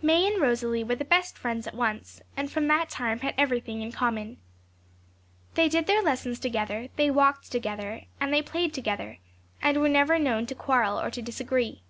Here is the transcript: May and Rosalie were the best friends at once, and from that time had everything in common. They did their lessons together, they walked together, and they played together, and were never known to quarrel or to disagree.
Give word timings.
May 0.00 0.26
and 0.26 0.40
Rosalie 0.40 0.84
were 0.84 0.94
the 0.94 1.04
best 1.04 1.36
friends 1.36 1.66
at 1.66 1.74
once, 1.74 2.22
and 2.34 2.50
from 2.50 2.66
that 2.68 2.88
time 2.88 3.18
had 3.18 3.34
everything 3.36 3.82
in 3.82 3.92
common. 3.92 4.38
They 5.52 5.68
did 5.68 5.86
their 5.86 6.00
lessons 6.02 6.38
together, 6.38 6.88
they 6.96 7.10
walked 7.10 7.52
together, 7.52 8.04
and 8.18 8.32
they 8.32 8.40
played 8.40 8.72
together, 8.72 9.18
and 9.60 9.76
were 9.78 9.90
never 9.90 10.18
known 10.18 10.46
to 10.46 10.54
quarrel 10.54 10.98
or 10.98 11.10
to 11.10 11.20
disagree. 11.20 11.82